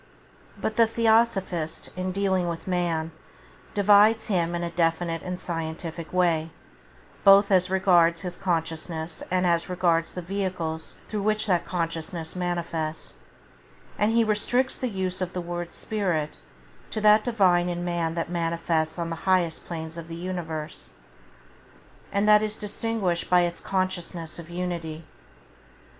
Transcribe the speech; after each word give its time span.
But 0.59 0.77
the 0.77 0.87
Theosophist, 0.87 1.89
in 1.95 2.11
dealing 2.11 2.47
with 2.47 2.65
man, 2.65 3.11
divides 3.75 4.25
him 4.25 4.55
in 4.55 4.63
a 4.63 4.71
definite 4.71 5.21
and 5.21 5.39
scientific 5.39 6.11
way 6.11 6.49
both 7.23 7.51
as 7.51 7.69
regards 7.69 8.21
his 8.21 8.35
consciousness 8.35 9.21
and 9.29 9.45
as 9.45 9.69
regards 9.69 10.13
the 10.13 10.23
vehicles 10.23 10.95
through 11.07 11.21
which 11.21 11.45
that 11.45 11.67
consciousness 11.67 12.35
manifests, 12.35 13.19
and 13.95 14.11
he 14.13 14.23
restricts 14.23 14.75
the 14.75 14.89
use 14.89 15.21
of 15.21 15.33
the 15.33 15.41
word 15.41 15.71
spirit 15.71 16.39
to 16.89 16.99
that 16.99 17.23
Divine 17.23 17.69
in 17.69 17.85
man 17.85 18.15
that 18.15 18.27
manifests 18.27 18.97
on 18.97 19.11
the 19.11 19.15
highest 19.29 19.67
planes 19.67 19.97
of 19.99 20.07
the 20.07 20.15
universe, 20.15 20.93
and 22.11 22.27
that 22.27 22.41
is 22.41 22.57
distinguished 22.57 23.29
by 23.29 23.41
its 23.41 23.61
consciousness 23.61 24.39
of 24.39 24.49
unity. 24.49 25.05